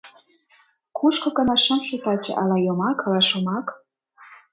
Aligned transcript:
Кушко 0.97 1.29
гына 1.37 1.55
шым 1.63 1.79
шу 1.87 1.95
таче— 2.03 2.31
ала 2.41 2.57
йомак, 2.65 2.97
ала 3.05 3.21
шомак. 3.29 3.67